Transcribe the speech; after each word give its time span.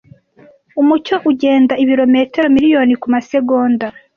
Umucyo 0.81 1.15
ugenda 1.31 1.73
ibirometero 1.83 2.47
miliyoni 2.55 2.93
kumasegonda. 3.01 3.87